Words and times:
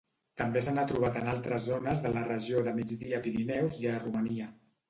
També 0.41 0.61
se 0.67 0.71
n'ha 0.77 0.85
trobat 0.91 1.19
en 1.19 1.29
altres 1.33 1.67
zones 1.73 2.01
de 2.07 2.13
la 2.15 2.25
regió 2.31 2.65
del 2.69 2.81
Migdia-Pirineus 2.81 3.81
i 3.85 3.93
a 3.93 3.97
Romania. 4.03 4.53